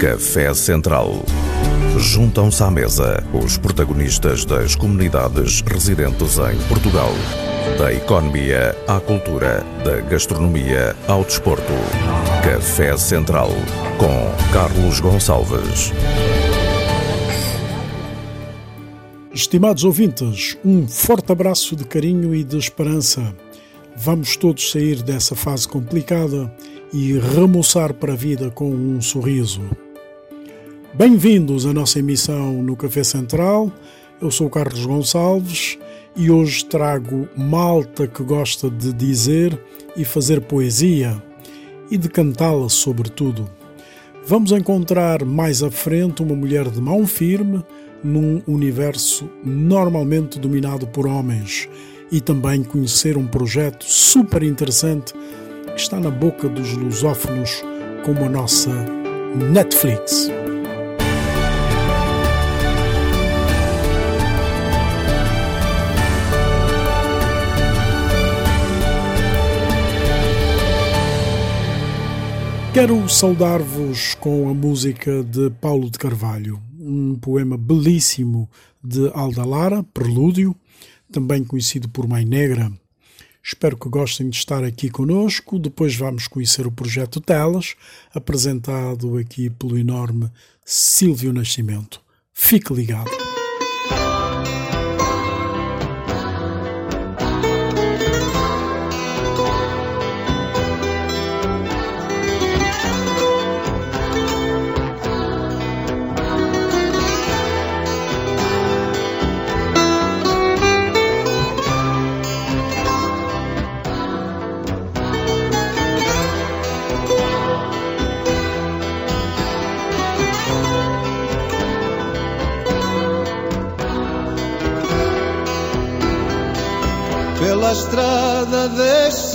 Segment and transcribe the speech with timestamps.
[0.00, 1.12] Café Central.
[1.98, 7.10] Juntam-se à mesa os protagonistas das comunidades residentes em Portugal.
[7.76, 11.74] Da economia à cultura, da gastronomia ao desporto.
[12.42, 13.50] Café Central
[13.98, 15.92] com Carlos Gonçalves.
[19.34, 23.36] Estimados ouvintes, um forte abraço de carinho e de esperança.
[23.94, 26.50] Vamos todos sair dessa fase complicada
[26.90, 29.60] e remoçar para a vida com um sorriso.
[30.92, 33.72] Bem-vindos à nossa emissão no Café Central.
[34.20, 35.78] Eu sou Carlos Gonçalves
[36.16, 39.56] e hoje trago malta que gosta de dizer
[39.96, 41.22] e fazer poesia
[41.92, 43.48] e de cantá-la sobretudo.
[44.26, 47.64] Vamos encontrar mais à frente uma mulher de mão firme
[48.02, 51.68] num universo normalmente dominado por homens
[52.10, 55.14] e também conhecer um projeto super interessante
[55.66, 57.62] que está na boca dos lusófonos
[58.04, 58.70] como a nossa
[59.52, 60.28] Netflix.
[72.72, 78.48] Quero saudar-vos com a música de Paulo de Carvalho, um poema belíssimo
[78.82, 80.54] de Alda Lara, Prelúdio,
[81.10, 82.70] também conhecido por Mãe Negra.
[83.42, 85.58] Espero que gostem de estar aqui conosco.
[85.58, 87.74] Depois vamos conhecer o projeto Telas,
[88.14, 90.30] apresentado aqui pelo enorme
[90.64, 92.00] Silvio Nascimento.
[92.32, 93.19] Fique ligado.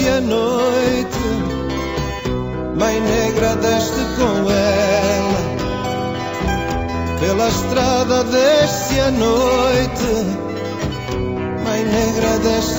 [0.05, 1.17] Desce a noite,
[2.77, 5.55] Mãe Negra desce com ela.
[7.19, 10.25] Pela estrada desce a noite,
[11.63, 12.74] Mãe Negra desce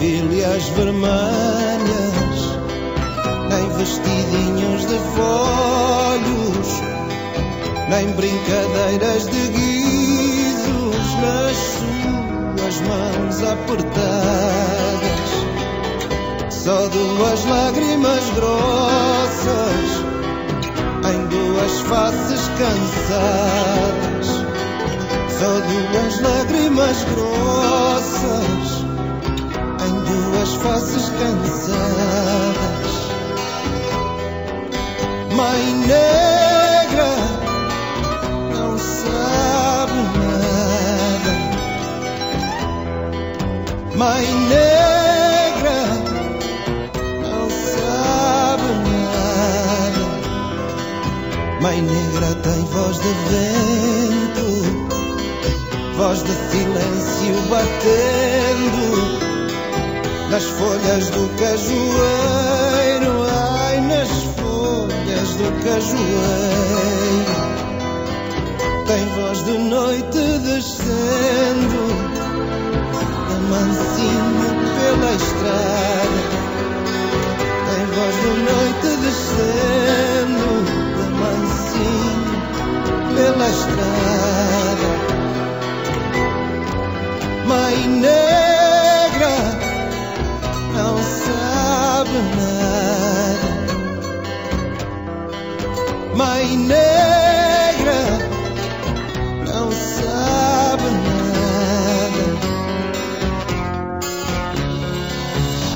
[0.00, 2.38] buganvilhas vermelhas,
[3.50, 6.68] nem vestidinhos de folhos,
[7.88, 11.56] nem brincadeiras de guizos nas
[12.56, 14.00] suas mãos apertadas.
[16.50, 19.88] Só duas lágrimas grossas
[21.12, 24.26] em duas faces cansadas.
[25.38, 28.79] Só duas lágrimas grossas
[30.50, 31.80] duas faces cansadas.
[35.34, 37.14] Mãe negra
[38.54, 41.32] não sabe nada.
[43.96, 45.78] Mãe negra
[47.22, 50.04] não sabe nada.
[51.60, 54.50] Mãe negra tem voz de vento
[55.96, 59.29] voz de silêncio batendo
[60.30, 64.08] nas folhas do cajueiro, ai, nas
[64.38, 67.34] folhas do cajueiro.
[68.86, 71.82] Tem voz de noite descendo,
[73.28, 76.20] a mansinho pela estrada.
[77.66, 80.50] Tem voz de noite descendo,
[80.94, 82.30] a mansinho
[83.16, 84.88] pela estrada.
[87.46, 87.76] Mãe
[92.00, 93.48] sabe nada.
[96.16, 98.00] Mãe negra
[99.46, 100.88] não sabe
[101.34, 102.24] nada.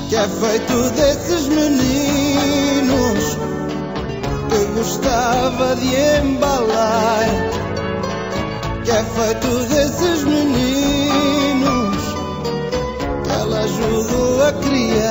[0.09, 3.37] Que é feito desses meninos
[4.49, 7.25] que gostava de embalar.
[8.83, 12.03] Que é feito desses meninos
[13.23, 15.04] que ela ajudou a criar.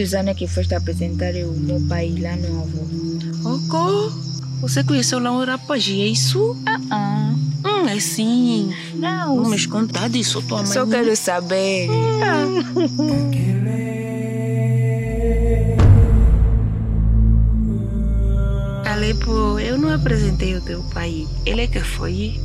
[0.00, 3.54] Com quantos anos é que foste apresentar o meu pai lá no avô?
[3.54, 4.12] Oco,
[4.60, 6.56] você conheceu lá um rapaz, é isso?
[6.66, 7.34] Ah, ah.
[7.64, 8.72] Hum, é sim.
[8.94, 10.66] Não, Não me conta disso, tua mãe.
[10.66, 11.88] só quero saber.
[18.86, 21.26] Alepo, eu não apresentei o teu pai.
[21.44, 22.40] Ele é que foi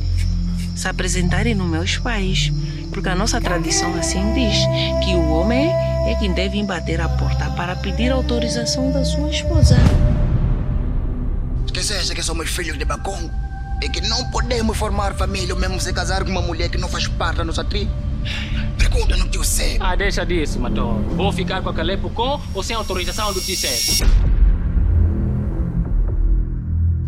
[0.74, 2.52] se apresentar nos meus pais.
[2.90, 4.58] Porque a nossa tradição assim diz
[5.04, 5.70] que o homem
[6.06, 9.76] é quem deve bater a porta para pedir autorização da sua esposa.
[11.66, 13.28] Esqueceste que somos filhos de Bacon
[13.82, 16.88] e que não podemos formar família ou mesmo se casar com uma mulher que não
[16.88, 17.90] faz parte da nossa tribo?
[18.78, 19.76] Pergunta no que eu sei.
[19.80, 20.94] Ah, deixa disso, Mator.
[21.16, 24.06] Vou ficar com a Calepo com ou sem autorização do Tissé?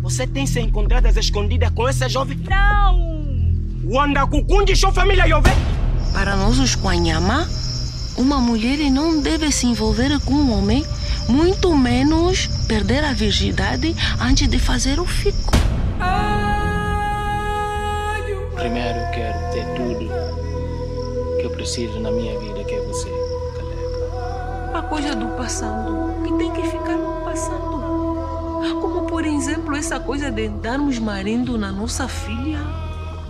[0.01, 2.37] Você tem se encontrado às escondidas com essa jovem?
[2.49, 3.19] Não!
[3.85, 5.51] Wanda Kukundi, sua família, Yové?
[6.13, 7.47] Para nós, os Quanhama,
[8.19, 10.85] uma mulher não deve se envolver com um homem,
[11.29, 15.53] muito menos perder a virgindade antes de fazer o fico.
[18.55, 20.09] Primeiro eu quero ter tudo
[21.39, 23.09] que eu preciso na minha vida, que é você,
[23.55, 24.77] Calepo.
[24.77, 27.79] A coisa do passado, que tem que ficar no passado.
[28.81, 32.59] Como, por exemplo, essa coisa de darmos marido na nossa filha.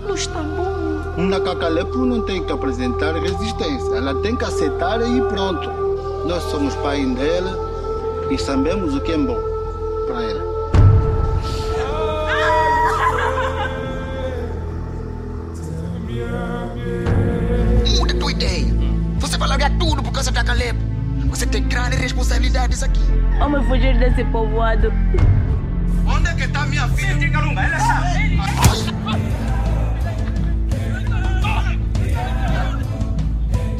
[0.01, 0.78] Não está bom.
[1.17, 3.95] Na Cacalepo não tem que apresentar resistência.
[3.95, 5.69] Ela tem que aceitar e pronto.
[6.25, 9.37] Nós somos pai dela e sabemos o que é bom
[10.07, 10.49] para ela.
[17.97, 18.73] Muda tua ideia.
[19.19, 20.79] Você vai largar tudo por causa da Calepo.
[21.29, 23.01] Você tem grandes responsabilidades aqui.
[23.37, 24.91] Vamos fugir desse povoado.
[26.07, 27.31] Onde é que está minha filha?
[27.37, 28.98] Ela sabe.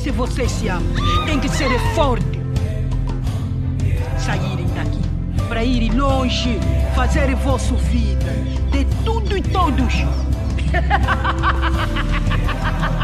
[0.10, 0.92] Se vocês se amam,
[1.28, 2.26] tem que ser forte.
[4.18, 5.00] Saírem daqui
[5.48, 6.60] para ir longe,
[6.96, 8.32] fazer vossa vida
[8.72, 9.94] de tudo e todos.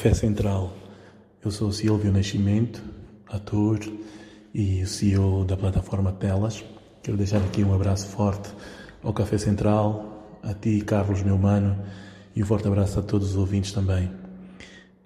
[0.00, 0.72] Café Central.
[1.44, 2.82] Eu sou Silvio Nascimento,
[3.28, 3.78] ator
[4.54, 6.64] e CEO da plataforma Telas.
[7.02, 8.48] Quero deixar aqui um abraço forte
[9.02, 11.78] ao Café Central, a ti, Carlos, meu mano,
[12.34, 14.10] e um forte abraço a todos os ouvintes também.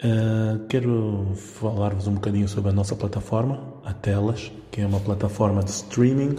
[0.01, 5.61] Ah, quero falar-vos um bocadinho sobre a nossa plataforma, a Telas, que é uma plataforma
[5.61, 6.37] de streaming,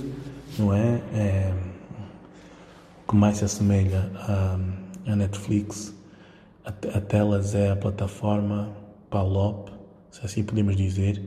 [0.58, 1.02] não é?
[1.12, 1.54] É
[3.04, 4.58] o que mais se assemelha à,
[5.12, 5.95] à Netflix.
[6.66, 8.76] A, Telas é a plataforma
[9.08, 9.70] PALOP,
[10.11, 11.23] se assim podemos dizer,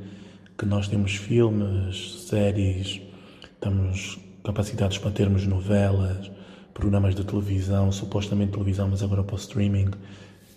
[0.57, 2.99] que nós temos filmes, séries,
[3.43, 6.29] estamos capacitados para termos novelas,
[6.73, 9.91] programas de televisão, supostamente televisão, mas agora para o streaming,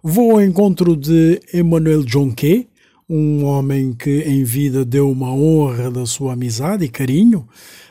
[0.03, 2.69] Vou ao encontro de Emmanuel Jonquet,
[3.07, 7.47] um homem que em vida deu uma honra da sua amizade e carinho,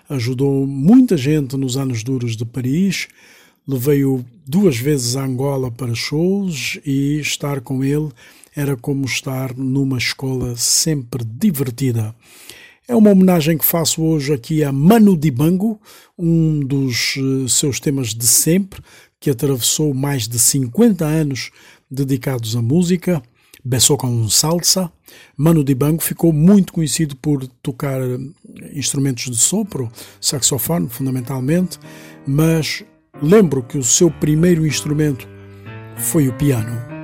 [0.10, 3.08] ajudou muita gente nos anos duros de Paris,
[3.68, 8.10] levei-o duas vezes a Angola para shows e estar com ele
[8.56, 12.16] era como estar numa escola sempre divertida.
[12.88, 15.82] É uma homenagem que faço hoje aqui a Manu Dibango,
[16.18, 18.82] um dos eh, seus temas de sempre,
[19.20, 21.50] que atravessou mais de 50 anos
[21.90, 23.24] dedicados à música,
[23.68, 24.92] Bessou com salsa.
[25.36, 28.20] Manu Dibango ficou muito conhecido por tocar eh,
[28.76, 31.80] instrumentos de sopro, saxofone fundamentalmente,
[32.28, 32.84] mas
[33.20, 35.28] lembro que o seu primeiro instrumento
[35.98, 36.95] foi o piano.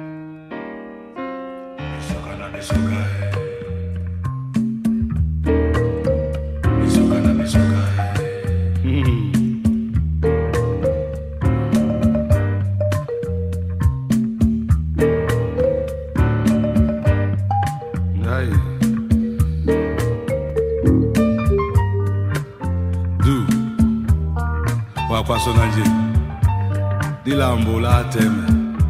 [27.22, 28.46] Di dilambula teme,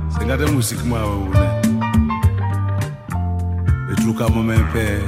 [0.10, 1.50] sengate musik mau une
[4.05, 5.00] Luka Momempe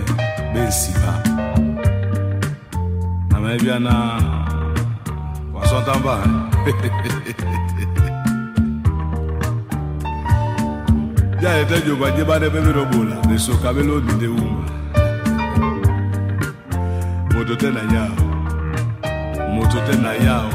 [0.53, 1.23] Belsiba
[3.29, 4.19] Namebiana
[5.53, 6.17] Wasantamba
[11.41, 14.65] Ya ete joba jeba de bebe robola De so kabelo ni de uma
[17.33, 18.15] Motote na yao
[19.53, 20.49] Motote na yao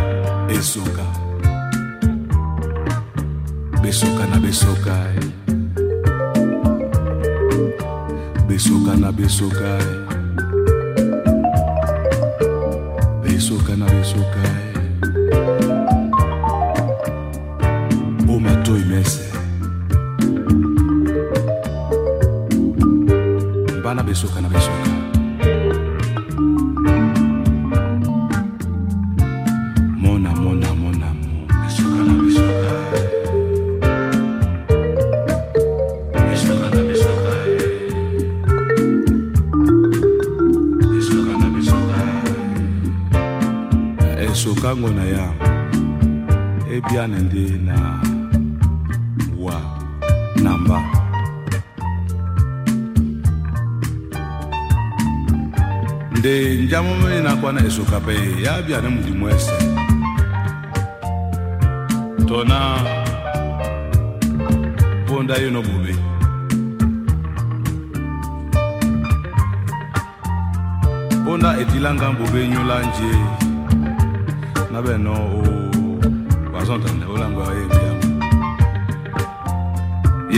[0.50, 1.04] Esoka
[3.82, 5.47] Besoka na besoka Besoka
[8.58, 10.07] besoka na besoka e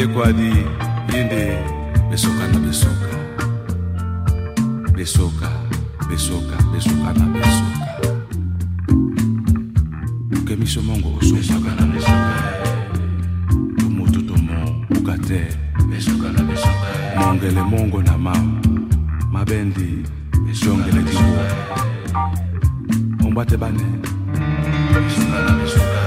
[0.00, 0.50] ye kwadi
[1.12, 1.58] besoka, nde
[2.10, 2.58] besokana
[4.96, 5.50] besoka
[6.08, 7.84] besoka besoka na besoka.
[10.46, 11.20] Ke biso mongo
[11.76, 12.34] na besoka.
[13.76, 15.18] Tomoto tomo buka
[15.90, 16.88] besoka na besoka.
[17.16, 18.60] Mongele mongo na mama
[19.32, 20.04] mabendi
[20.46, 21.44] besongele diwo
[23.26, 23.84] ombate bane.
[24.96, 25.99] Besokana besoka.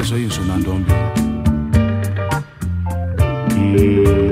[0.00, 0.92] Eso hizo una ndombi.
[3.56, 4.27] Mm.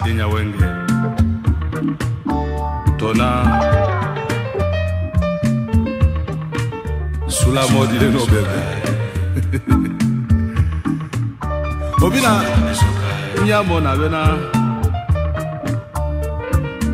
[0.00, 0.66] Masidi Nyawenge
[2.96, 3.28] Tona.
[7.28, 8.58] Sula Modi Leno Bebe.
[12.04, 12.42] Obina
[13.44, 14.36] Nyamo na Bena.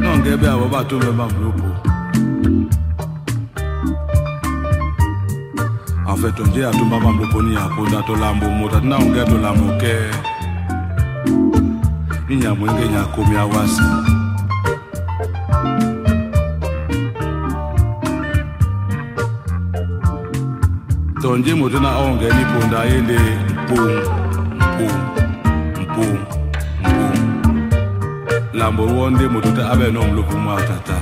[0.00, 1.62] Nongebe Aboba Tume Mamlupu
[6.06, 9.10] En fait, on dit à tout maman de poni à Ponda Tolambo, Mota, non, on
[9.12, 9.84] gâte Tolambo, ok.
[12.28, 14.04] inyamwenge nyakomi awasa
[21.22, 23.18] tonje moto na onge liponda ayende
[23.62, 23.90] mpum
[24.56, 24.92] mpum
[25.82, 26.18] mpum
[26.80, 27.08] mpum
[28.52, 31.00] lambo wonde moto te abe no mlupu mwa tata.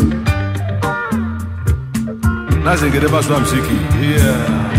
[2.63, 3.73] nazengede baswa msiki.
[4.01, 4.76] Yeah.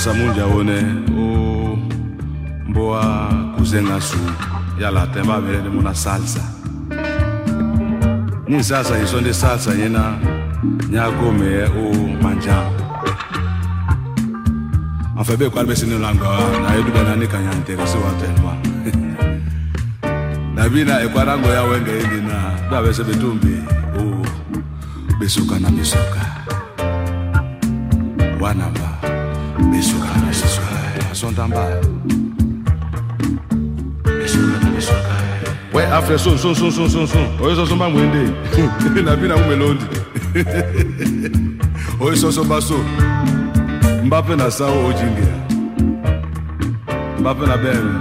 [0.00, 0.80] samunja one
[1.12, 1.76] o
[2.68, 4.16] mboa kuzenga su
[4.80, 6.40] ya latin Temba mu na salsa.
[8.48, 10.16] Ni salsa ye so salsa yena
[10.90, 12.64] nyagome oh o manja.
[15.18, 16.08] Enfin be kuali besi ni na
[16.76, 18.56] ye duba na ni kanya interese wa tenema
[20.84, 24.24] na ekuarango ya wenge ye da duba bese oh o
[25.20, 25.68] besuka na
[31.48, 31.80] besuka
[35.72, 37.26] we afre son son son son son son.
[37.40, 38.32] Oyo so so ba mwende.
[39.04, 39.84] Na bina umelondi
[42.00, 42.74] oyo so so ba so.
[44.04, 45.34] Mbape na sawo ojingia
[47.20, 47.98] mbape na ben.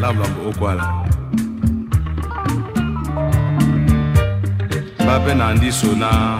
[0.00, 0.94] Lamlambo okwala.
[5.00, 6.38] Mbape na ndiso na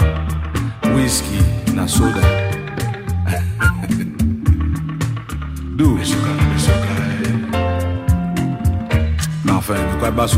[0.95, 1.43] whisky
[1.75, 2.48] na soda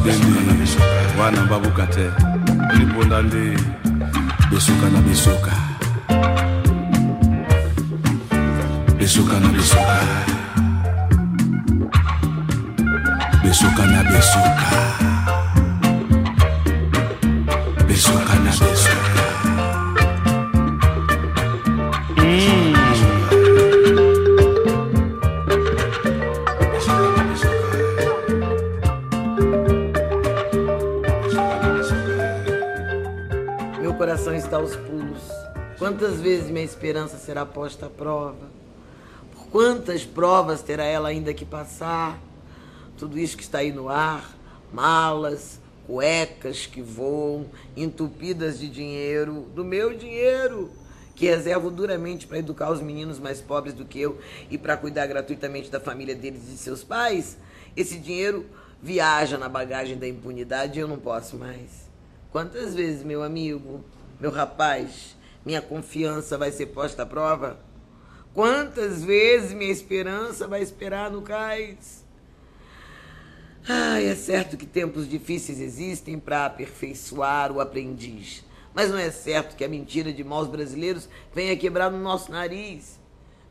[0.04, 0.32] bendi
[1.18, 2.06] bana babuka te.
[2.78, 3.56] Libonda nde.
[4.50, 5.52] Besoka na besoka.
[8.98, 9.96] Besoka na besoka.
[13.42, 15.09] Besoka na besoka.
[36.00, 38.48] Quantas vezes minha esperança será posta à prova?
[39.34, 42.18] Por quantas provas terá ela ainda que passar?
[42.96, 44.34] Tudo isso que está aí no ar,
[44.72, 47.44] malas, cuecas que voam,
[47.76, 50.70] entupidas de dinheiro, do meu dinheiro,
[51.14, 54.18] que reservo duramente para educar os meninos mais pobres do que eu
[54.50, 57.36] e para cuidar gratuitamente da família deles e de seus pais.
[57.76, 58.46] Esse dinheiro
[58.82, 61.90] viaja na bagagem da impunidade e eu não posso mais.
[62.32, 63.84] Quantas vezes, meu amigo,
[64.18, 67.58] meu rapaz, minha confiança vai ser posta à prova?
[68.32, 72.04] Quantas vezes minha esperança vai esperar no cais?
[73.68, 78.44] Ai, é certo que tempos difíceis existem para aperfeiçoar o aprendiz.
[78.72, 82.99] Mas não é certo que a mentira de maus brasileiros venha quebrar no nosso nariz.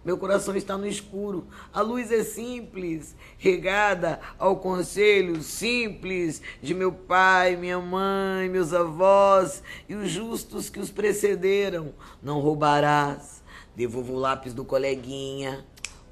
[0.04, 1.48] Meu coração está no escuro.
[1.74, 9.62] A luz é simples, regada ao conselho simples de meu pai, minha mãe, meus avós
[9.90, 11.94] e os justos que os precederam.
[12.24, 13.44] Não roubarás.
[13.76, 15.66] Devolva o lápis do coleguinha.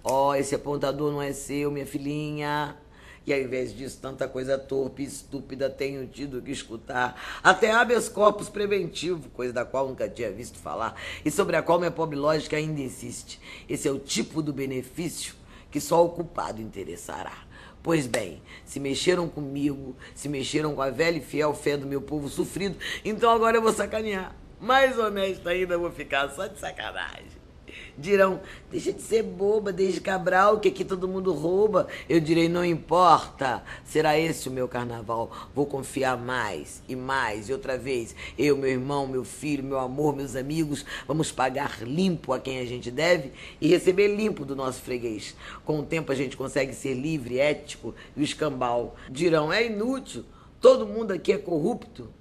[0.03, 2.77] Ó, oh, esse apontador não é seu, minha filhinha.
[3.27, 7.21] E ao invés disso, tanta coisa torpe e estúpida tenho tido que escutar.
[7.43, 11.77] Até habeas corpus preventivo, coisa da qual nunca tinha visto falar, e sobre a qual
[11.77, 13.37] minha pobre lógica ainda insiste.
[13.67, 15.35] Esse é o tipo do benefício
[15.69, 17.45] que só o culpado interessará.
[17.83, 22.01] Pois bem, se mexeram comigo, se mexeram com a velha e fiel fé do meu
[22.01, 24.33] povo sofrido, então agora eu vou sacanear.
[24.57, 27.36] Mais honesto ainda, vou ficar só de sacanagem.
[27.97, 31.87] Dirão, deixa de ser boba, desde Cabral, que aqui todo mundo rouba.
[32.07, 35.31] Eu direi, não importa, será esse o meu carnaval.
[35.55, 38.15] Vou confiar mais e mais e outra vez.
[38.37, 42.65] Eu, meu irmão, meu filho, meu amor, meus amigos, vamos pagar limpo a quem a
[42.65, 45.35] gente deve e receber limpo do nosso freguês.
[45.65, 48.95] Com o tempo a gente consegue ser livre, ético e o escambau.
[49.09, 50.23] Dirão, é inútil,
[50.61, 52.16] todo mundo aqui é corrupto.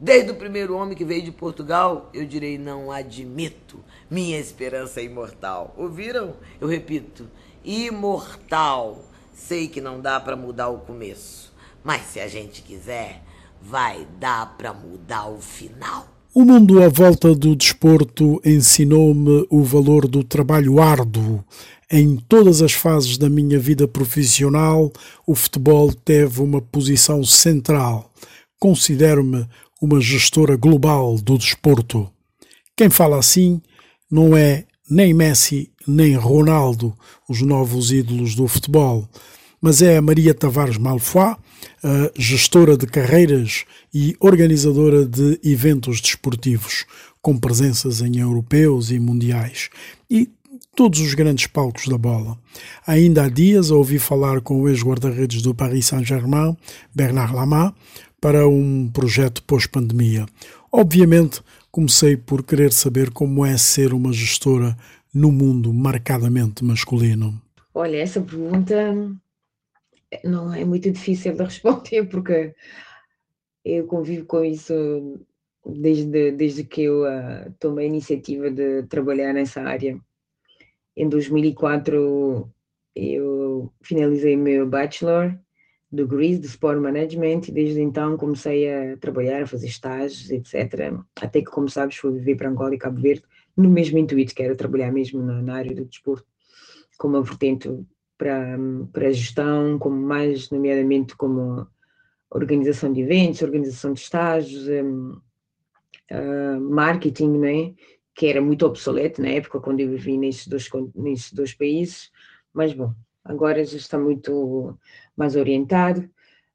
[0.00, 3.78] Desde o primeiro homem que veio de Portugal, eu direi: não admito.
[4.10, 5.74] Minha esperança é imortal.
[5.76, 6.36] Ouviram?
[6.58, 7.28] Eu repito:
[7.62, 9.04] imortal.
[9.34, 11.52] Sei que não dá para mudar o começo,
[11.84, 13.22] mas se a gente quiser,
[13.60, 16.08] vai dar para mudar o final.
[16.32, 21.44] O mundo à volta do desporto ensinou-me o valor do trabalho árduo.
[21.90, 24.92] Em todas as fases da minha vida profissional,
[25.26, 28.10] o futebol teve uma posição central.
[28.60, 29.46] Considero-me
[29.80, 32.10] uma gestora global do desporto.
[32.76, 33.60] Quem fala assim
[34.10, 36.94] não é nem Messi nem Ronaldo,
[37.28, 39.08] os novos ídolos do futebol,
[39.60, 41.34] mas é a Maria Tavares Malfoy,
[42.16, 46.84] gestora de carreiras e organizadora de eventos desportivos,
[47.20, 49.68] com presenças em europeus e mundiais,
[50.08, 50.30] e
[50.74, 52.38] todos os grandes palcos da bola.
[52.86, 56.56] Ainda há dias ouvi falar com o ex-guarda-redes do Paris Saint-Germain,
[56.94, 57.74] Bernard Lama,
[58.20, 60.26] para um projeto pós-pandemia.
[60.70, 64.76] Obviamente, comecei por querer saber como é ser uma gestora
[65.12, 67.40] no mundo marcadamente masculino.
[67.74, 68.94] Olha, essa pergunta
[70.24, 72.54] não é muito difícil de responder porque
[73.64, 75.20] eu convivo com isso
[75.64, 79.98] desde, desde que eu uh, tomei a iniciativa de trabalhar nessa área.
[80.96, 82.50] Em 2004
[82.94, 85.38] eu finalizei meu bachelor
[85.90, 90.94] degrees de Sport Management e desde então comecei a trabalhar, a fazer estágios, etc.
[91.20, 93.24] Até que, como sabes, fui viver para Angola e Cabo Verde
[93.56, 96.26] no mesmo intuito, que era trabalhar mesmo na, na área do desporto,
[96.98, 97.68] com uma vertente
[98.16, 98.56] para,
[98.92, 101.66] para a gestão, como mais nomeadamente como
[102.30, 105.20] organização de eventos, organização de estágios, um,
[106.12, 107.74] uh, marketing, né?
[108.14, 112.10] que era muito obsoleto na época quando eu vivi nestes dois, nestes dois países,
[112.52, 114.78] mas bom, agora já está muito
[115.16, 116.08] mais orientado.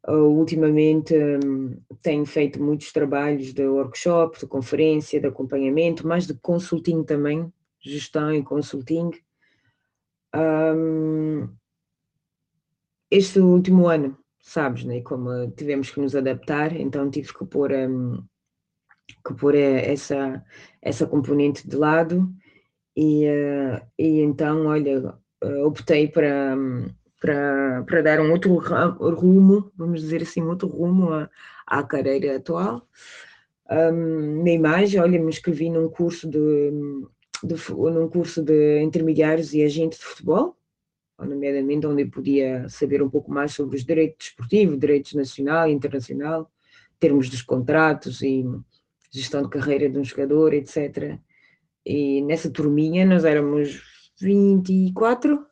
[0.08, 6.36] Uh, ultimamente um, tenho feito muitos trabalhos de workshop, de conferência, de acompanhamento, mais de
[6.36, 9.10] consulting também, gestão e consulting.
[10.36, 11.50] Um,
[13.10, 18.24] este último ano, sabes, né, como tivemos que nos adaptar, então tive que pôr, um,
[19.26, 20.44] que pôr essa,
[20.84, 22.32] essa componente de lado
[22.96, 25.18] e, uh, e então, olha,
[25.66, 26.56] optei para,
[27.20, 31.30] para, para dar um outro rumo, vamos dizer assim, um outro rumo à,
[31.68, 32.88] à carreira atual.
[33.70, 36.72] Um, na imagem, olha, me inscrevi num curso de,
[37.44, 40.56] de, num curso de intermediários e agentes de futebol,
[41.18, 45.72] nomeadamente onde eu podia saber um pouco mais sobre os direitos desportivos, direitos nacional e
[45.72, 46.52] internacional,
[47.00, 48.46] termos dos contratos e
[49.12, 51.18] gestão de carreira de um jogador, etc.
[51.86, 53.82] E nessa turminha nós éramos
[54.20, 55.46] 24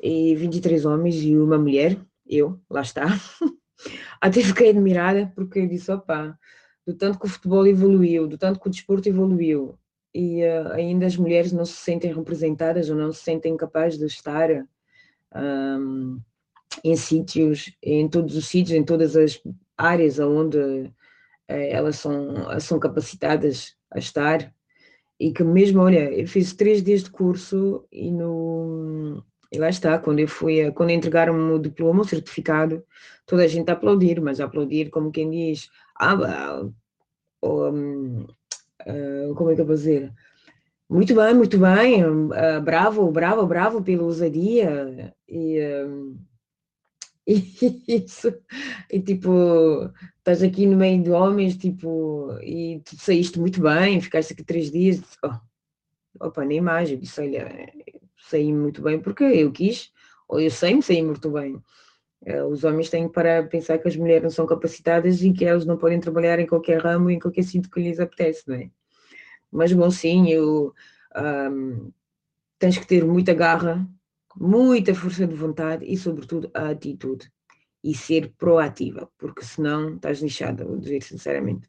[0.00, 3.06] e 23 homens e uma mulher, eu, lá está.
[4.20, 6.38] Até fiquei admirada porque eu disse, opa,
[6.86, 9.78] do tanto que o futebol evoluiu, do tanto que o desporto evoluiu
[10.14, 14.06] e uh, ainda as mulheres não se sentem representadas ou não se sentem capazes de
[14.06, 14.48] estar
[15.34, 16.20] um,
[16.84, 19.42] em sítios, em todos os sítios, em todas as
[19.76, 20.92] áreas onde uh,
[21.48, 24.54] elas são, são capacitadas a estar
[25.18, 29.22] e que mesmo, olha, eu fiz três dias de curso e no
[29.52, 32.84] e lá está, quando eu fui, quando entregaram-me o diploma, o certificado,
[33.24, 36.64] toda a gente a aplaudir, mas a aplaudir como quem diz, ah,
[37.40, 40.12] um, uh, como é que eu vou dizer?
[40.88, 45.14] Muito bem, muito bem, uh, bravo, bravo, bravo pela ousadia.
[45.28, 46.33] E, um, e
[47.88, 48.34] isso,
[48.90, 54.34] e tipo, estás aqui no meio de homens, tipo, e tu saíste muito bem, ficaste
[54.34, 57.72] aqui três dias, oh, opa, nem mais, eu disse, olha,
[58.18, 59.90] saí muito bem porque eu quis,
[60.28, 61.62] ou eu sei-me sair muito bem.
[62.26, 65.66] Eh, os homens têm para pensar que as mulheres não são capacitadas e que elas
[65.66, 68.70] não podem trabalhar em qualquer ramo, em qualquer sítio que lhes apetece, não é?
[69.52, 70.74] Mas bom, sim, eu,
[71.16, 71.92] um,
[72.58, 73.86] tens que ter muita garra,
[74.36, 77.30] muita força de vontade e, sobretudo, a atitude.
[77.84, 81.68] e ser proativa, porque senão estás lixada, vou dizer sinceramente.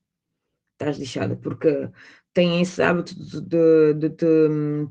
[0.74, 1.90] Estás lixada, porque
[2.34, 4.26] tem esse hábito de, de, te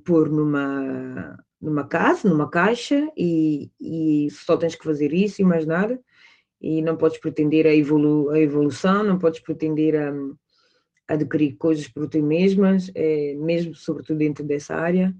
[0.04, 5.66] pôr numa, numa casa, numa caixa, e, e só tens que fazer isso e mais
[5.66, 5.98] nada,
[6.60, 10.10] e não podes pretender a, evolu a evolução, não podes pretender a,
[11.08, 15.14] a adquirir coisas por ti mesmas, é, mesmo sobretudo dentro dessa área.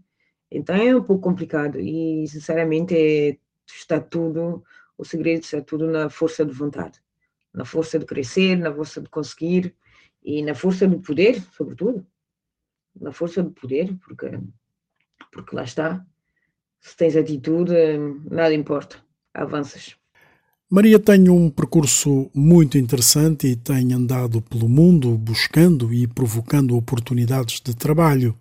[0.57, 4.65] Então é um pouco complicado e, sinceramente, está tudo
[4.97, 7.01] o segredo está tudo na força de vontade,
[7.53, 9.75] na força de crescer, na força de conseguir
[10.23, 12.07] e na força do poder, sobretudo.
[12.99, 14.39] Na força do poder, porque,
[15.33, 16.07] porque lá está.
[16.81, 17.75] Se tens atitude,
[18.31, 19.97] nada importa, avanças.
[20.71, 27.61] Maria tem um percurso muito interessante e tem andado pelo mundo buscando e provocando oportunidades
[27.61, 28.37] de trabalho.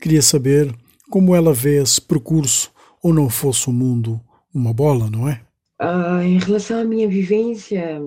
[0.00, 0.74] Queria saber
[1.12, 2.72] como ela vê esse percurso,
[3.02, 4.18] ou não fosse o mundo
[4.54, 5.44] uma bola, não é?
[5.78, 8.00] Uh, em relação à minha vivência,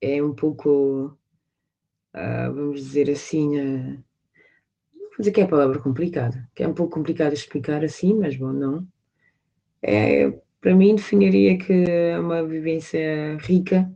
[0.00, 1.06] é um pouco,
[2.14, 4.04] uh, vamos dizer assim, uh,
[4.94, 8.36] vou dizer que é a palavra complicada, que é um pouco complicado explicar assim, mas
[8.36, 8.86] bom, não.
[9.82, 13.92] É, para mim, definiria que é uma vivência rica,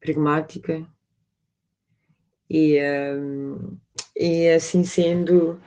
[0.00, 0.86] pragmática,
[2.50, 2.78] e,
[4.14, 5.58] e assim sendo,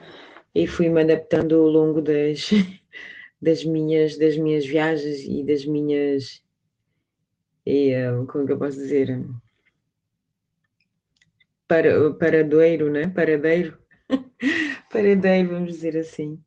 [0.58, 2.50] e fui-me adaptando ao longo das
[3.40, 6.42] das minhas, das minhas viagens e das minhas.
[7.64, 9.24] E, um, como é que eu posso dizer?
[11.68, 13.08] Para, paradoiro, né?
[13.08, 13.78] Paradeiro.
[14.92, 16.42] Paradeiro, vamos dizer assim.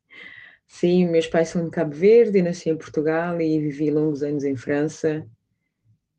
[0.66, 4.56] Sim, meus pais são de Cabo Verde, nasci em Portugal e vivi longos anos em
[4.56, 5.24] França.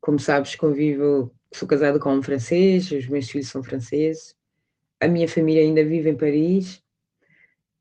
[0.00, 4.34] Como sabes, convivo, sou casado com um francês, os meus filhos são franceses.
[4.98, 6.82] A minha família ainda vive em Paris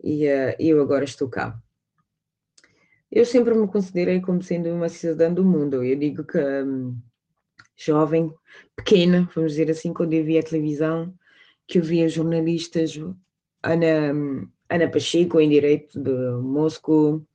[0.03, 1.59] e uh, eu agora estou cá.
[3.11, 5.83] Eu sempre me considerei como sendo uma cidadã do mundo.
[5.83, 6.97] Eu digo que um,
[7.75, 8.33] jovem,
[8.75, 11.13] pequena, vamos dizer assim, quando eu via a televisão,
[11.67, 12.99] que eu via jornalistas,
[13.63, 14.13] Ana,
[14.69, 16.11] Ana Pacheco em direito de
[16.41, 17.25] Moscou,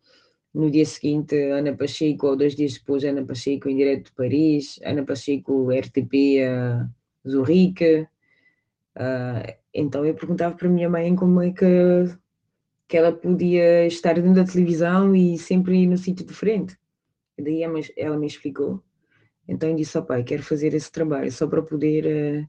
[0.55, 4.81] no dia seguinte Ana Pacheco, ou dois dias depois Ana Pacheco em direito de Paris,
[4.83, 6.89] Ana Pacheco RTP a
[7.29, 8.09] Zurique.
[8.97, 11.65] Uh, então eu perguntava para a minha mãe como é que
[12.89, 16.79] que ela podia estar dentro da televisão e sempre no sítio diferente.
[17.37, 17.63] E daí
[17.97, 18.83] ela me explicou.
[19.49, 22.49] Então eu disse ao pai, quero fazer esse trabalho só para poder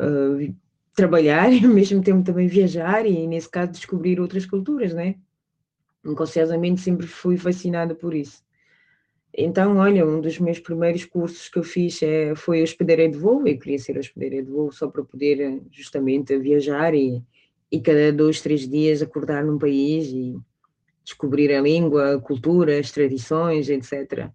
[0.00, 0.56] uh, uh,
[0.94, 5.16] trabalhar e ao mesmo tempo também viajar e nesse caso descobrir outras culturas, né?
[6.04, 8.44] Inconscientemente sempre fui fascinada por isso.
[9.36, 13.46] Então, olha, um dos meus primeiros cursos que eu fiz é, foi hospedeira de voo.
[13.46, 17.20] Eu queria ser hospedeira de voo só para poder justamente viajar e,
[17.74, 20.36] e cada dois, três dias acordar num país e
[21.02, 24.30] descobrir a língua, a cultura, as tradições, etc.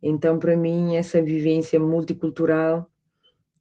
[0.00, 2.88] Então, para mim, essa vivência multicultural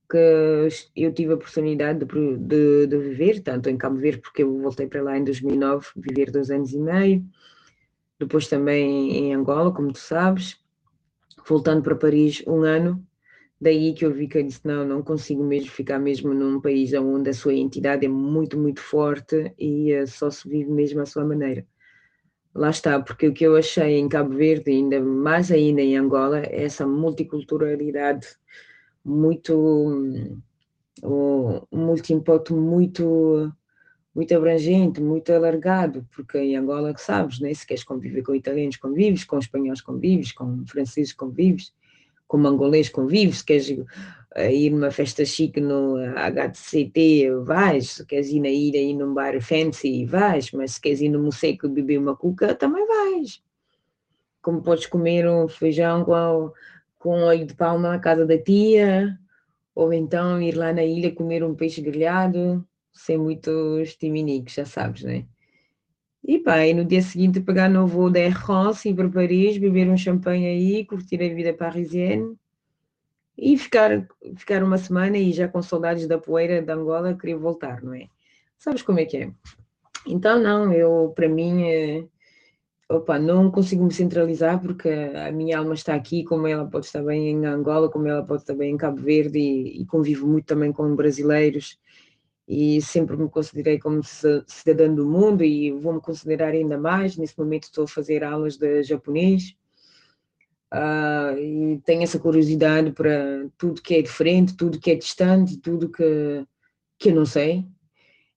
[0.08, 4.62] que eu tive a oportunidade de, de, de, viver, tanto em Cabo Verde, porque eu
[4.62, 7.26] voltei para lá em 2009, viver dois anos e meio,
[8.20, 10.60] depois também em Angola, como tu sabes,
[11.48, 13.04] voltando para Paris um ano,
[13.66, 16.94] Daí que eu vi que eu disse, não, não consigo mesmo ficar mesmo num país
[16.94, 21.06] onde a sua entidade é muito, muito forte e uh, só se vive mesmo à
[21.08, 21.66] sua maneira.
[22.54, 26.42] Lá está, porque o que eu achei em Cabo Verde, ainda mais ainda em Angola,
[26.42, 28.28] é essa multiculturalidade
[29.04, 30.40] muito, um,
[31.02, 33.52] um multi-impacto muito,
[34.14, 37.52] muito abrangente, muito alargado, porque em Angola, que sabes, né?
[37.52, 41.74] se queres conviver com italianos, convives, com espanhóis, convives, com franceses, convives,
[42.28, 48.40] como angolês convives, queres uh, ir numa festa chique no HCT, vais, se queres ir
[48.40, 52.16] na ilha, ir num bar fancy, vais, mas se queres ir no Moseco beber uma
[52.16, 53.42] cuca, também vais.
[54.42, 56.52] Como podes comer um feijão com,
[57.00, 59.18] com óleo de palma na casa da tia,
[59.74, 65.04] ou então ir lá na ilha comer um peixe grelhado, sem muitos timinicos, já sabes,
[65.04, 65.26] né?
[66.28, 69.60] E pá, e no dia seguinte pegar no voo da Air France, ir para Paris,
[69.60, 72.36] beber um champanhe aí, curtir a vida parisienne
[73.38, 77.84] e ficar, ficar uma semana e já com saudades da poeira de Angola, queria voltar,
[77.84, 78.08] não é?
[78.58, 79.32] Sabes como é que é?
[80.08, 82.04] Então, não, eu, para mim, é,
[82.90, 87.04] opa, não consigo me centralizar porque a minha alma está aqui, como ela pode estar
[87.04, 90.46] bem em Angola, como ela pode estar bem em Cabo Verde e, e convivo muito
[90.46, 91.78] também com brasileiros
[92.48, 97.18] e sempre me considerei como cidadã do mundo e vou me considerar ainda mais.
[97.18, 99.56] Nesse momento estou a fazer aulas de japonês
[100.74, 105.90] uh, e tenho essa curiosidade para tudo que é diferente, tudo que é distante, tudo
[105.90, 106.46] que,
[107.00, 107.66] que eu não sei.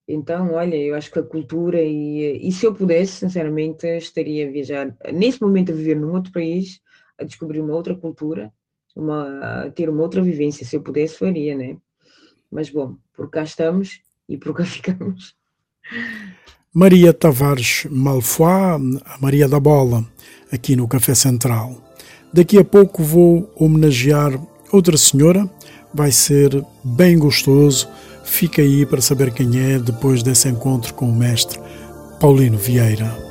[0.06, 4.50] Então, olha, eu acho que a cultura e, e se eu pudesse, sinceramente, estaria a
[4.50, 6.80] viajar, nesse momento a viver num outro país,
[7.18, 8.50] a descobrir uma outra cultura,
[8.96, 10.64] uma, a ter uma outra vivência.
[10.64, 11.76] Se eu pudesse, faria, né?
[12.50, 15.34] Mas bom, por cá estamos e por cá ficamos.
[16.72, 20.04] Maria Tavares Malfoy, a Maria da Bola,
[20.52, 21.82] aqui no Café Central.
[22.32, 24.38] Daqui a pouco vou homenagear
[24.70, 25.50] outra senhora,
[25.94, 27.88] vai ser bem gostoso.
[28.24, 31.58] Fica aí para saber quem é depois desse encontro com o mestre
[32.20, 33.27] Paulino Vieira.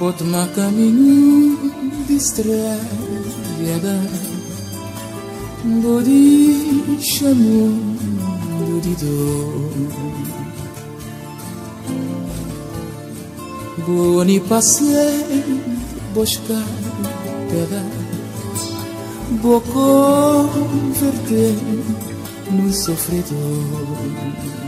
[0.00, 1.56] Бот на каменю
[2.08, 2.78] быстрая
[3.58, 3.98] веда
[5.64, 7.78] Буди шаму
[8.58, 9.16] буди до
[13.86, 15.24] Буни пасе
[16.14, 16.60] бошка
[17.50, 17.82] педа
[19.42, 20.48] Боко
[21.00, 21.54] верте
[22.50, 24.65] non soffre dolore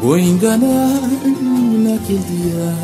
[0.00, 1.00] Vou enganar
[1.78, 2.74] naquele dia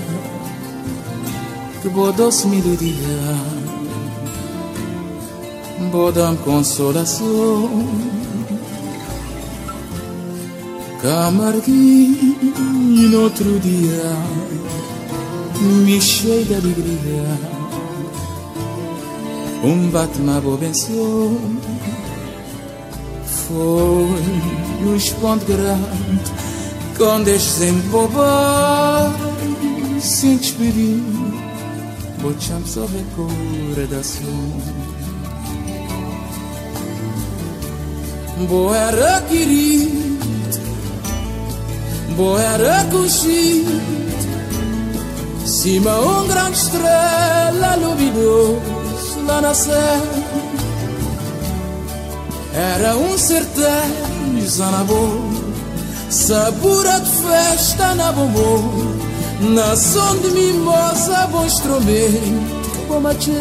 [1.80, 3.36] Que vou doce melodia
[5.90, 7.68] Vou dar consolação.
[11.02, 12.36] Camarguinho
[13.10, 14.16] no outro dia
[15.60, 17.62] Me cheio de alegria.
[19.64, 21.36] Um bate-me boa benção
[23.26, 26.01] Foi um esponto grande
[27.02, 27.58] quando deixes
[27.90, 29.12] bobar
[30.00, 30.54] sem te
[32.38, 34.22] chamar só recordação
[38.48, 40.20] Boa era querido
[42.16, 43.82] Boa era conhecido
[45.44, 48.62] Cima um grande estrela luminoso
[49.26, 50.02] lá na serra.
[52.54, 55.31] Era um certeza na boca
[56.12, 58.94] Sabura de festa na bombom
[59.40, 63.32] Na som de mimosa bom instrumento Bom machê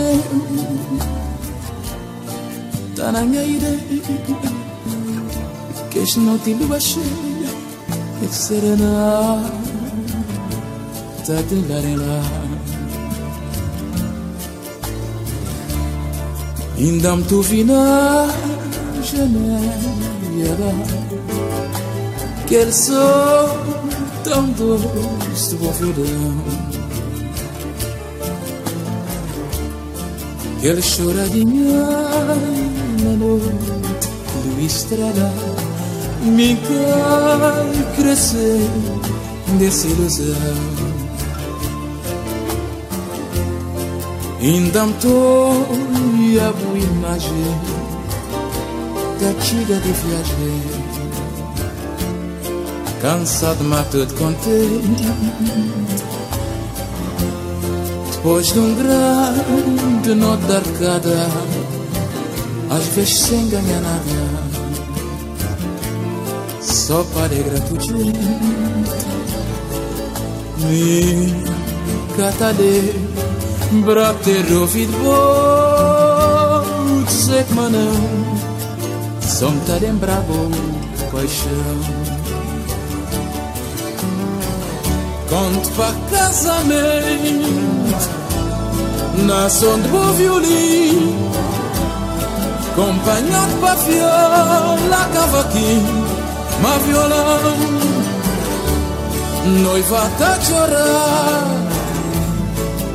[2.96, 3.78] Tá na minha ideia
[5.90, 7.04] Que este não te lua cheia
[8.24, 9.44] É serena.
[11.28, 12.22] Tá de larela
[16.78, 18.30] Ainda me tu vi na
[19.04, 21.01] janela
[22.52, 23.50] Aquele sol
[24.26, 26.36] tão doce do verão.
[30.58, 31.72] Aquele choradinho
[33.04, 34.10] na noite
[34.44, 35.34] do estrela
[36.24, 38.70] Me cai crescer
[39.58, 40.36] dessa ilusão.
[44.42, 47.46] Ainda me a boa imagem
[49.22, 50.71] Da tira de viagem
[53.02, 55.04] cansado, tudo contente.
[58.12, 61.28] Depois de um grande noite de arcada,
[62.70, 64.04] às vezes sem ganhar nada,
[66.62, 67.96] só para gratuito.
[70.60, 71.34] Me
[72.16, 72.94] catade,
[73.84, 76.62] para ter ouvido bom,
[77.06, 77.72] dizer que não,
[79.20, 80.24] só me tá lembrar
[81.12, 82.01] paixão.
[85.32, 87.48] Conto para casamento
[89.16, 91.32] Na som de bom violino
[92.74, 96.06] Acompanhado para viola, cavaquinho
[96.62, 97.56] Ma violão
[99.64, 101.48] Noiva tá chorar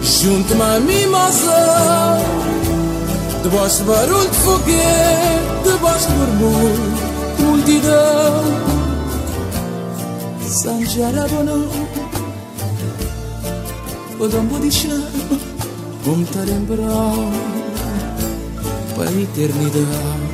[0.03, 2.19] Junto-me a mimosa
[3.43, 6.93] Debaixo de barulho de foguete Debaixo de murmúrio
[7.39, 8.45] Multidão
[10.47, 11.86] Sanjara Bonão
[14.19, 15.11] Podemos deixar
[16.05, 17.33] Como te lembrar
[18.97, 20.27] Para a eternidade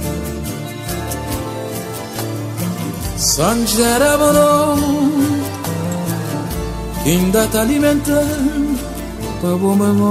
[3.17, 5.23] Sanjera bolo
[7.05, 8.79] que ainda tá alimentando
[9.41, 10.03] pra boa memória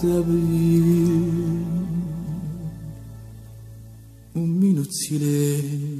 [0.00, 1.24] te abrir
[4.34, 5.93] um minuto de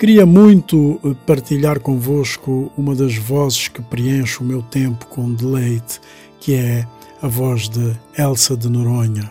[0.00, 6.00] Queria muito eh, partilhar convosco uma das vozes que preenche o meu tempo com deleite,
[6.40, 6.86] que é
[7.20, 9.30] a voz de Elsa de Noronha,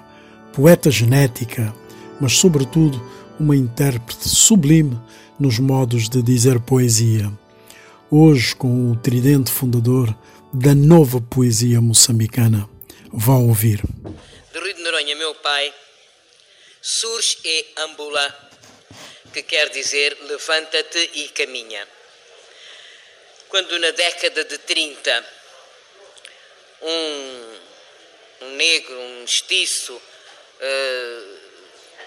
[0.54, 1.74] poeta genética,
[2.22, 3.02] mas sobretudo
[3.40, 4.96] uma intérprete sublime
[5.40, 7.34] nos modos de dizer poesia.
[8.12, 10.16] Hoje, com o tridente fundador
[10.54, 12.70] da nova poesia moçambicana.
[13.12, 13.82] Vão ouvir.
[14.54, 15.74] De Rui de Noronha, meu pai,
[16.80, 18.49] surge e ambula
[19.30, 21.88] que quer dizer levanta-te e caminha.
[23.48, 25.26] Quando na década de 30
[26.82, 27.60] um,
[28.58, 31.40] negro, um mestiço, uh,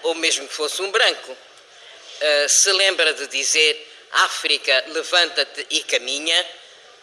[0.03, 6.47] ou mesmo que fosse um branco, uh, se lembra de dizer África, levanta-te e caminha,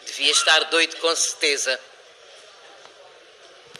[0.05, 1.79] devia estar doido com certeza.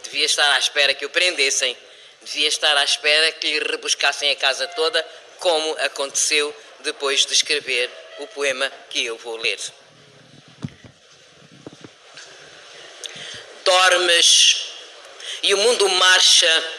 [0.04, 1.76] Devia estar à espera que o prendessem,
[2.20, 5.04] devia estar à espera que lhe rebuscassem a casa toda
[5.42, 7.90] como aconteceu depois de escrever
[8.20, 9.58] o poema que eu vou ler.
[13.64, 14.66] Dormes
[15.42, 16.72] e o mundo marcha,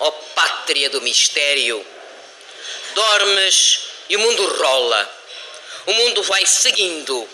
[0.00, 1.86] ó pátria do mistério.
[2.92, 5.20] Dormes e o mundo rola,
[5.86, 7.28] o mundo vai seguindo.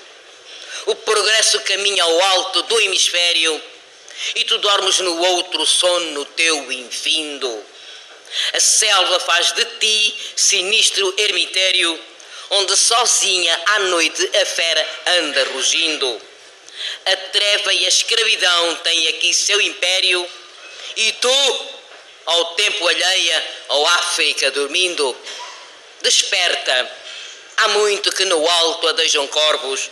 [0.85, 3.62] O progresso caminha ao alto do hemisfério
[4.35, 7.64] e tu dormes no outro sono teu infindo
[8.53, 11.99] a selva faz de ti sinistro ermitério,
[12.51, 16.20] onde sozinha à noite a fera anda rugindo.
[17.07, 20.29] A treva e a escravidão têm aqui seu império,
[20.97, 21.66] e tu,
[22.26, 25.16] ao tempo alheia, ao África dormindo,
[26.03, 26.91] desperta.
[27.57, 29.91] Há muito que no alto adejam corvos,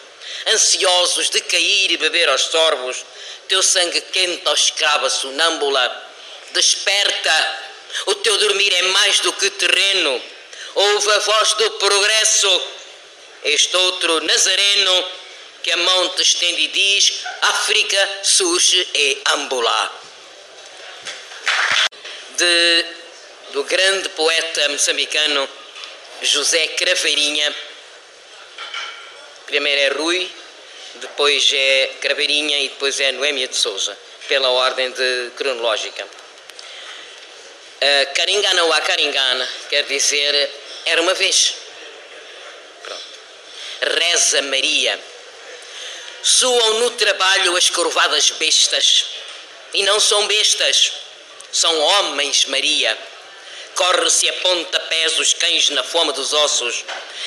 [0.48, 3.04] ansiosos de cair e beber aos sorbos,
[3.48, 6.04] teu sangue quente aos escrava sonâmbula.
[6.52, 7.65] Desperta
[8.06, 10.22] o teu dormir é mais do que terreno.
[10.74, 12.62] Ouve a voz do progresso.
[13.44, 15.04] Este outro Nazareno
[15.62, 19.92] que a mão te estende e diz: África surge e ambula.
[22.36, 22.84] De,
[23.52, 25.48] do grande poeta moçambicano
[26.22, 27.54] José Craveirinha.
[29.46, 30.30] Primeiro é Rui,
[30.96, 33.96] depois é Craveirinha e depois é Noémia de Souza,
[34.28, 36.06] pela ordem de cronológica.
[38.14, 40.50] Caringana ou a Caringana quer dizer
[40.86, 41.54] era uma vez.
[42.82, 43.02] Pronto.
[43.82, 44.98] Reza Maria.
[46.22, 49.06] Soam no trabalho as curvadas bestas.
[49.74, 50.92] E não são bestas,
[51.52, 52.96] são homens, Maria.
[53.74, 56.84] Corre-se a pontapés os cães na fome dos ossos.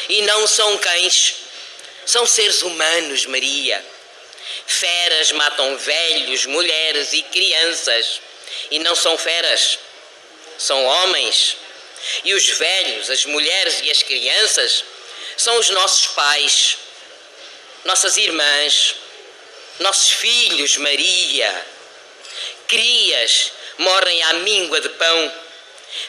[0.08, 1.36] E não são cães,
[2.06, 3.86] são seres humanos, Maria.
[4.66, 8.20] Feras matam velhos, mulheres e crianças.
[8.72, 9.78] E não são feras
[10.60, 11.58] são homens,
[12.24, 14.84] e os velhos, as mulheres e as crianças
[15.38, 16.78] são os nossos pais,
[17.86, 18.96] nossas irmãs,
[19.80, 21.66] nossos filhos, Maria.
[22.68, 25.34] Crias morrem à míngua de pão,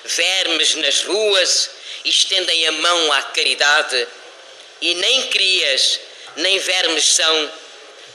[0.04, 1.70] vermes nas ruas
[2.04, 4.08] estendem a mão à caridade,
[4.80, 6.00] e nem crias,
[6.36, 7.52] nem vermes são,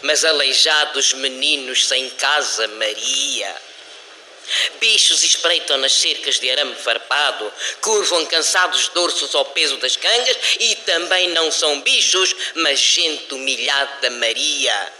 [0.01, 3.55] mas aleijados meninos sem casa, Maria.
[4.79, 10.75] Bichos espreitam nas cercas de arame farpado, curvam cansados dorsos ao peso das cangas e
[10.77, 14.93] também não são bichos, mas gente humilhada Maria.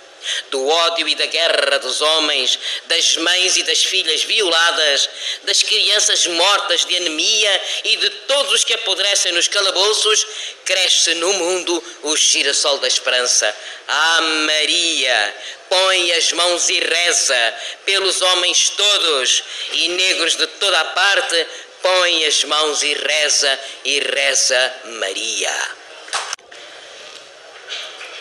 [0.50, 5.10] Do ódio e da guerra dos homens, das mães e das filhas violadas,
[5.44, 10.26] das crianças mortas de anemia e de todos os que apodrecem nos calabouços,
[10.66, 13.56] cresce no mundo o girassol da esperança.
[13.88, 15.36] Ah, Maria,
[15.70, 17.54] põe as mãos e reza
[17.86, 21.48] pelos homens todos e negros de toda a parte,
[21.82, 25.56] põe as mãos e reza e reza Maria.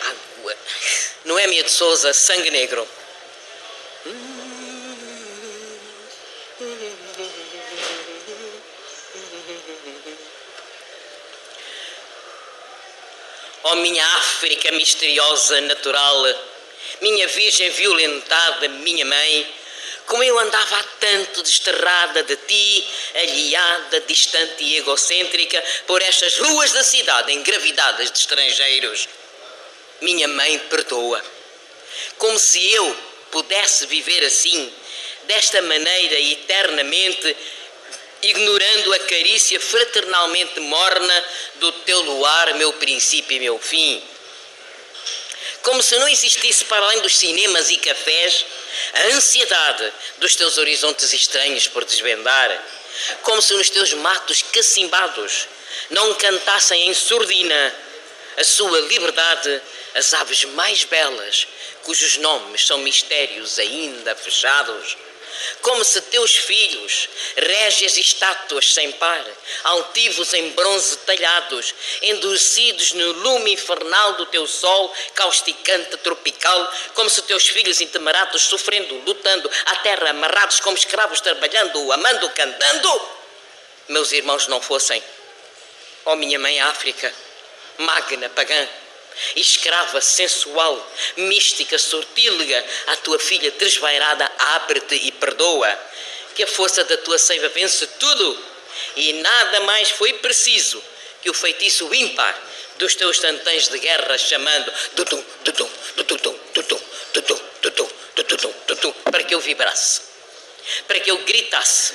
[0.02, 0.56] Água.
[1.24, 2.86] Noémia de Souza, Sangue Negro.
[13.62, 16.22] Oh, minha África misteriosa, natural,
[17.00, 19.54] minha virgem violentada, minha mãe,
[20.04, 26.70] como eu andava há tanto desterrada de ti, aliada, distante e egocêntrica por estas ruas
[26.72, 29.08] da cidade engravidadas de estrangeiros.
[30.00, 31.22] Minha mãe perdoa.
[32.18, 32.96] Como se eu
[33.30, 34.72] pudesse viver assim,
[35.24, 37.36] desta maneira eternamente,
[38.22, 41.24] ignorando a carícia fraternalmente morna
[41.56, 44.02] do teu luar, meu princípio e meu fim.
[45.62, 48.44] Como se não existisse para além dos cinemas e cafés
[48.92, 52.62] a ansiedade dos teus horizontes estranhos por desvendar,
[53.22, 55.48] como se nos teus matos cacimbados
[55.90, 57.74] não cantassem em surdina
[58.36, 59.62] a sua liberdade
[59.94, 61.46] as aves mais belas,
[61.82, 64.96] cujos nomes são mistérios ainda fechados.
[65.62, 69.24] Como se teus filhos, régias estátuas sem par,
[69.64, 77.22] altivos em bronze talhados, endurecidos no lume infernal do teu sol, causticante tropical, como se
[77.22, 83.08] teus filhos intemerados, sofrendo, lutando, à terra amarrados como escravos, trabalhando, amando, cantando,
[83.88, 85.02] meus irmãos não fossem,
[86.06, 87.12] ó oh, minha mãe África,
[87.78, 88.68] magna pagã,
[89.36, 95.78] escrava, sensual, mística, sortílega, a tua filha desvairada abre-te e perdoa.
[96.34, 98.44] Que a força da tua seiva vence tudo
[98.96, 100.82] e nada mais foi preciso
[101.22, 102.38] que o feitiço ímpar
[102.76, 106.80] dos teus tantãs de guerra chamando tutum, tutum, tutum, tutum, tutum,
[107.12, 110.02] tutum, tutum, tutum, tutum, para que eu vibrasse,
[110.86, 111.94] para que eu gritasse,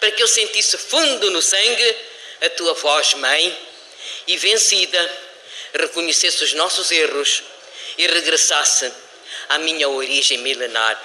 [0.00, 1.96] para que eu sentisse fundo no sangue
[2.40, 3.58] a tua voz, mãe,
[4.26, 5.23] e vencida
[5.74, 7.42] reconhecesse os nossos erros
[7.98, 8.92] e regressasse
[9.48, 11.00] à minha origem milenar.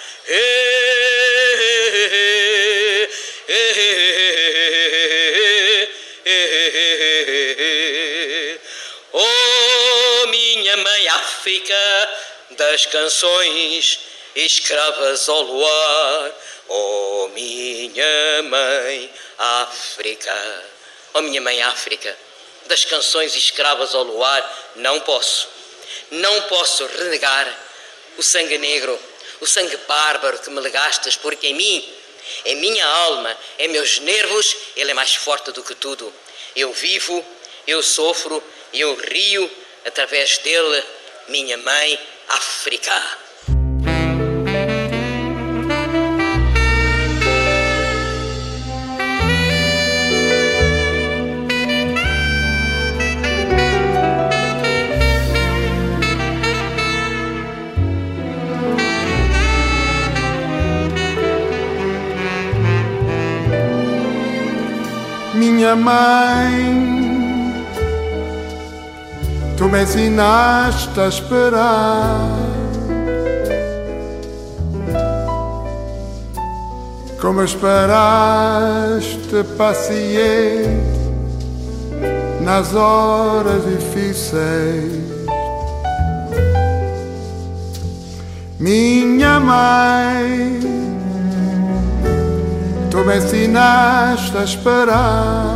[9.11, 12.19] Oh, minha mãe África
[12.51, 13.99] das canções
[14.35, 16.31] escravas ao luar.
[16.67, 20.63] Oh, minha mãe África.
[21.15, 22.28] Oh, minha mãe África
[22.69, 25.49] das canções escravas ao luar, não posso.
[26.11, 27.59] Não posso renegar
[28.17, 28.97] o sangue negro,
[29.41, 31.93] o sangue bárbaro que me legastes, porque em mim,
[32.45, 36.13] em minha alma, em meus nervos, ele é mais forte do que tudo.
[36.55, 37.25] Eu vivo,
[37.65, 38.41] eu sofro,
[38.73, 39.49] eu rio
[39.85, 40.83] através dele,
[41.27, 41.99] minha mãe
[42.29, 43.28] África.
[65.59, 67.65] Minha mãe,
[69.57, 72.29] tu me ensinaste a esperar.
[77.19, 80.63] Como esperaste paciente
[82.39, 85.09] nas horas difíceis.
[88.57, 90.59] Minha mãe
[92.89, 95.55] Tu me ensinaste a esperar.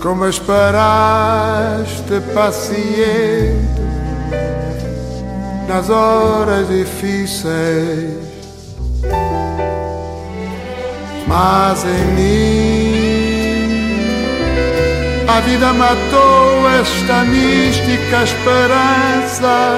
[0.00, 3.80] Como esperaste paciente
[5.68, 8.30] nas horas difíceis.
[11.26, 13.10] Mas em mim
[15.28, 19.76] a vida matou esta mística esperança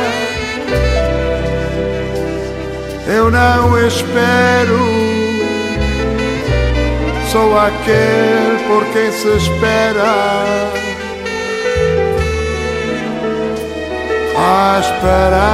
[3.07, 4.79] eu não espero.
[7.31, 10.13] Sou aquele por quem se espera.
[14.37, 15.53] A esperança.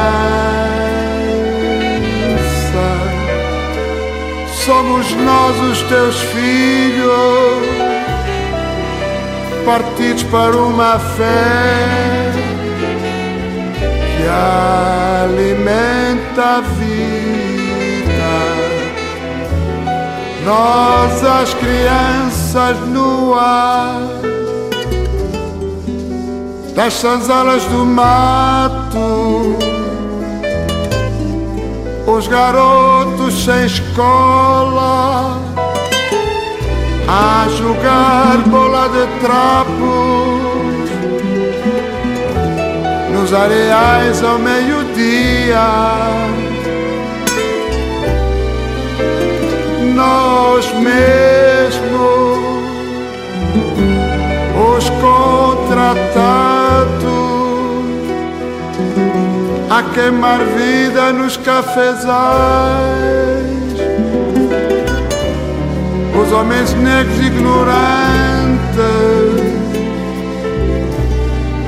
[4.64, 7.66] Somos nós os teus filhos,
[9.64, 12.32] partidos para uma fé
[14.16, 14.26] que
[15.24, 16.97] alimenta a vida.
[20.48, 24.00] Nós, as crianças no ar,
[26.74, 29.58] das sanzalas do mato,
[32.06, 35.38] os garotos sem escola,
[37.06, 40.88] a jogar bola de trapos,
[43.12, 46.08] nos areais ao meio-dia
[49.94, 52.38] nós mesmos,
[54.76, 56.28] os contratados,
[59.98, 61.98] queimar vida nos cafezais.
[66.20, 68.58] Os homens negros ignorantes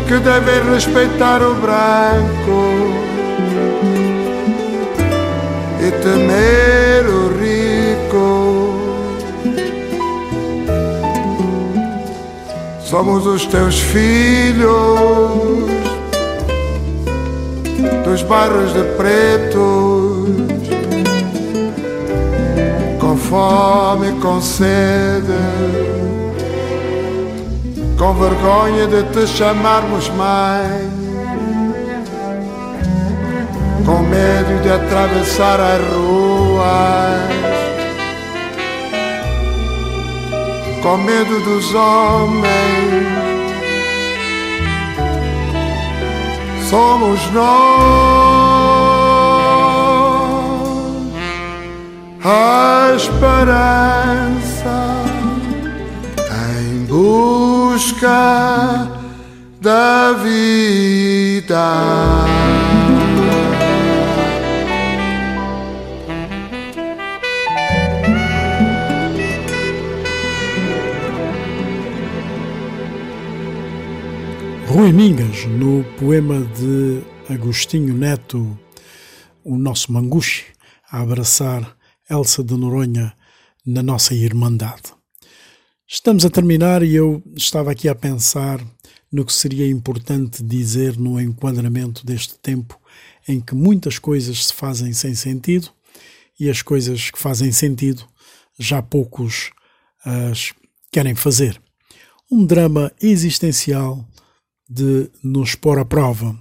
[0.07, 2.61] que devem respeitar o branco
[5.81, 7.30] e temer o
[12.91, 14.69] Somos os teus filhos
[18.05, 20.29] dos bairros de pretos,
[22.99, 25.23] com fome, com sede,
[27.97, 30.91] com vergonha de te chamarmos mãe,
[33.87, 37.40] com medo de atravessar as ruas.
[40.83, 43.21] Com medo dos homens
[46.71, 48.41] somos nós
[52.25, 54.81] a esperança
[56.59, 58.09] em busca
[59.61, 61.67] da vida.
[74.73, 78.57] Rui Mingas, no poema de Agostinho Neto,
[79.43, 80.45] o nosso Manguche,
[80.89, 81.77] a abraçar
[82.09, 83.13] Elsa de Noronha
[83.67, 84.95] na nossa Irmandade.
[85.89, 88.65] Estamos a terminar e eu estava aqui a pensar
[89.11, 92.81] no que seria importante dizer no enquadramento deste tempo
[93.27, 95.69] em que muitas coisas se fazem sem sentido
[96.39, 98.05] e as coisas que fazem sentido
[98.57, 99.51] já poucos
[100.05, 100.55] as
[100.93, 101.61] querem fazer.
[102.31, 104.09] Um drama existencial
[104.71, 106.39] de nos pôr à prova.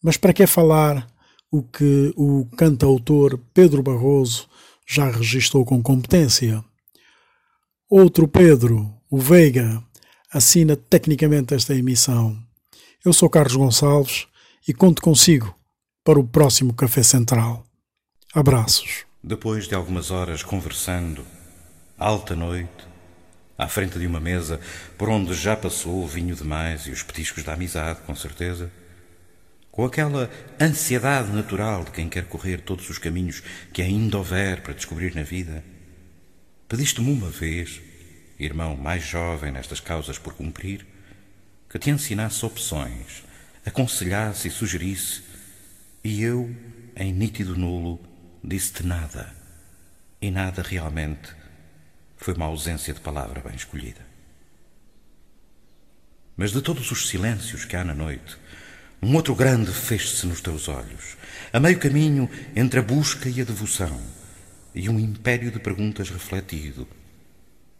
[0.00, 1.10] Mas para que falar
[1.50, 4.48] o que o cantautor Pedro Barroso
[4.86, 6.64] já registrou com competência?
[7.88, 9.82] Outro Pedro, o Veiga,
[10.32, 12.38] assina tecnicamente esta emissão.
[13.04, 14.28] Eu sou Carlos Gonçalves
[14.68, 15.52] e conto consigo
[16.04, 17.64] para o próximo Café Central.
[18.32, 19.04] Abraços.
[19.22, 21.26] Depois de algumas horas conversando,
[21.98, 22.89] alta noite,
[23.60, 24.58] à frente de uma mesa
[24.96, 28.70] por onde já passou o vinho demais e os petiscos da amizade, com certeza.
[29.70, 34.72] Com aquela ansiedade natural de quem quer correr todos os caminhos que ainda houver para
[34.72, 35.62] descobrir na vida.
[36.68, 37.82] Pediste-me uma vez,
[38.38, 40.86] irmão mais jovem nestas causas por cumprir,
[41.68, 43.22] que te ensinasse opções,
[43.64, 45.22] aconselhasse e sugerisse,
[46.02, 46.50] e eu,
[46.96, 48.00] em nítido nulo,
[48.42, 49.34] disse-te nada.
[50.20, 51.39] E nada realmente
[52.20, 54.06] foi uma ausência de palavra bem escolhida.
[56.36, 58.36] Mas de todos os silêncios que há na noite,
[59.02, 61.16] um outro grande fez-se nos teus olhos,
[61.50, 63.98] a meio caminho entre a busca e a devoção,
[64.74, 66.86] e um império de perguntas refletido.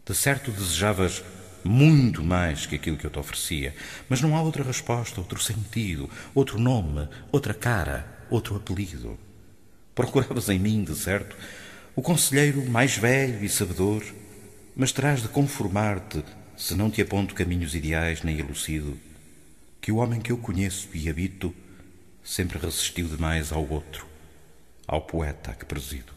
[0.07, 1.23] De certo desejavas
[1.63, 3.75] muito mais que aquilo que eu te oferecia,
[4.09, 9.19] mas não há outra resposta, outro sentido, outro nome, outra cara, outro apelido.
[9.95, 11.37] Procuravas em mim, de certo,
[11.95, 14.03] o conselheiro mais velho e sabedor,
[14.81, 16.25] mas terás de conformar-te
[16.57, 18.99] se não te aponto caminhos ideais nem elucido,
[19.79, 21.55] que o homem que eu conheço e habito
[22.25, 24.07] sempre resistiu demais ao outro,
[24.87, 26.15] ao poeta que presido.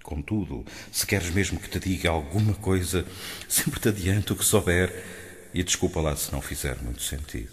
[0.00, 3.04] Contudo, se queres mesmo que te diga alguma coisa,
[3.48, 5.04] sempre te adianto o que souber
[5.52, 7.50] e desculpa lá se não fizer muito sentido.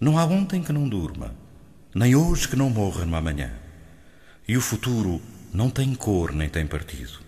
[0.00, 1.36] Não há ontem que não durma,
[1.94, 3.56] nem hoje que não morra no amanhã,
[4.48, 5.22] e o futuro
[5.52, 7.25] não tem cor nem tem partido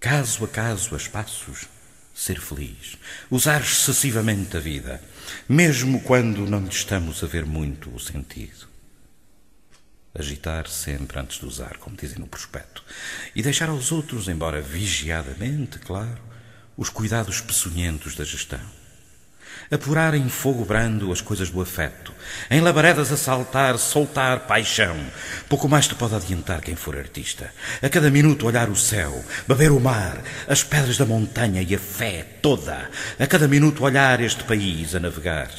[0.00, 1.68] caso a caso, a espaços,
[2.14, 2.96] ser feliz,
[3.30, 5.00] usar excessivamente a vida,
[5.46, 8.66] mesmo quando não lhe estamos a ver muito o sentido.
[10.14, 12.82] Agitar sempre antes de usar, como dizem no prospecto,
[13.36, 16.20] e deixar aos outros, embora vigiadamente, claro,
[16.76, 18.79] os cuidados peçonhentos da gestão
[19.70, 22.12] apurar em fogo brando as coisas do afeto,
[22.50, 24.96] em labaredas a saltar, soltar paixão.
[25.48, 27.52] Pouco mais te pode adiantar quem for artista.
[27.82, 31.78] A cada minuto olhar o céu, beber o mar, as pedras da montanha e a
[31.78, 32.90] fé toda.
[33.18, 35.50] A cada minuto olhar este país a navegar.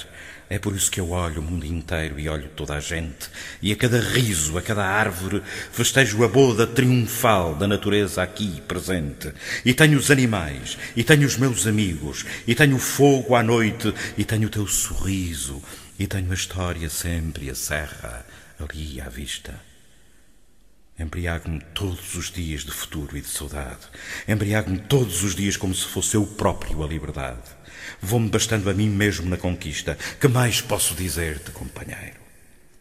[0.51, 3.29] É por isso que eu olho o mundo inteiro e olho toda a gente,
[3.61, 5.41] e a cada riso, a cada árvore,
[5.71, 9.31] festejo a boda triunfal da natureza aqui presente.
[9.63, 13.93] E tenho os animais, e tenho os meus amigos, e tenho o fogo à noite,
[14.17, 15.63] e tenho o teu sorriso,
[15.97, 18.25] e tenho a história sempre a serra
[18.59, 19.57] ali à vista.
[20.99, 23.87] Embriago-me todos os dias de futuro e de saudade.
[24.27, 27.60] Embriago-me todos os dias como se fosse eu próprio a liberdade.
[28.01, 29.95] Vou-me bastando a mim mesmo na conquista.
[30.19, 32.19] Que mais posso dizer-te, companheiro?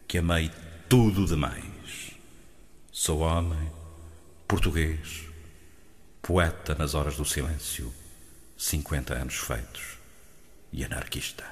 [0.07, 0.51] Que amei
[0.89, 1.61] tudo demais.
[2.91, 3.71] Sou homem,
[4.47, 5.23] português,
[6.21, 7.93] poeta nas horas do silêncio,
[8.57, 9.97] cinquenta anos feitos
[10.73, 11.45] e anarquista.